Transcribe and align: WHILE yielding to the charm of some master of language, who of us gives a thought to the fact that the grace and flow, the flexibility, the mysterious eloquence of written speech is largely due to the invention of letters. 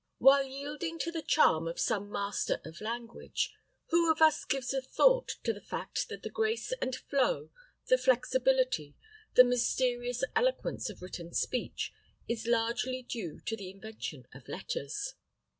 WHILE 0.17 0.45
yielding 0.45 0.97
to 0.97 1.11
the 1.11 1.21
charm 1.21 1.67
of 1.67 1.79
some 1.79 2.09
master 2.09 2.59
of 2.65 2.81
language, 2.81 3.53
who 3.91 4.11
of 4.11 4.19
us 4.19 4.45
gives 4.45 4.73
a 4.73 4.81
thought 4.81 5.35
to 5.43 5.53
the 5.53 5.61
fact 5.61 6.09
that 6.09 6.23
the 6.23 6.29
grace 6.31 6.73
and 6.81 6.95
flow, 6.95 7.51
the 7.85 7.99
flexibility, 7.99 8.95
the 9.35 9.43
mysterious 9.43 10.23
eloquence 10.35 10.89
of 10.89 11.03
written 11.03 11.35
speech 11.35 11.93
is 12.27 12.47
largely 12.47 13.03
due 13.03 13.41
to 13.41 13.55
the 13.55 13.69
invention 13.69 14.25
of 14.33 14.47
letters. 14.47 15.13